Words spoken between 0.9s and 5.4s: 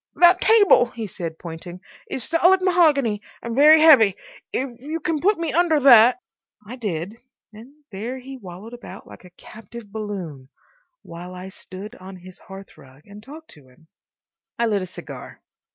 said, pointing, "is solid mahogany and very heavy. If you can put